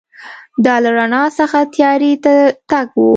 دا 0.65 0.75
له 0.83 0.89
رڼا 0.97 1.23
څخه 1.39 1.59
تیارې 1.75 2.11
ته 2.23 2.33
تګ 2.69 2.89
و. 2.97 3.05